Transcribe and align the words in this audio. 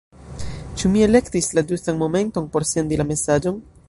Ĉu 0.79 0.89
mi 0.93 1.03
elektis 1.07 1.49
la 1.57 1.63
ĝustan 1.73 1.99
momenton 2.01 2.47
por 2.57 2.65
sendi 2.71 2.99
la 3.03 3.07
mesaĝon? 3.11 3.61